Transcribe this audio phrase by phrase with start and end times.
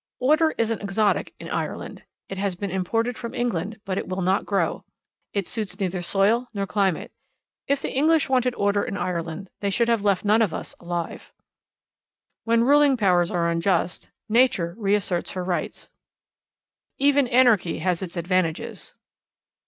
[0.19, 2.05] Order is an exotic in Ireland.
[2.27, 4.83] It has been imported from England, but it will not grow.
[5.31, 7.11] It suits neither soil, nor climate.
[7.67, 11.31] If the English wanted order in Ireland, they should have left none of us alive.
[12.45, 15.91] When ruling powers are unjust, nature reasserts her rights.
[16.97, 18.95] Even anarchy has its advantages.